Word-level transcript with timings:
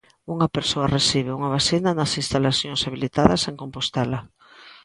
Unha 0.33 0.47
persoa 0.55 0.91
recibe 0.97 1.35
unha 1.37 1.53
vacina 1.57 1.89
nas 1.97 2.11
instalacións 2.21 2.83
habilitadas 2.85 3.41
en 3.49 3.55
Compostela. 3.61 4.19